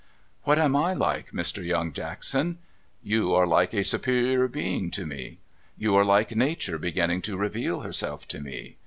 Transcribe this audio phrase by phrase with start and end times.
[0.45, 1.63] 'What am I like, Mr.
[1.63, 2.57] Young Jackson?''
[3.13, 5.37] You are like a Superior Being to me.
[5.77, 8.77] You are like Nature beginning to reveal herself to me.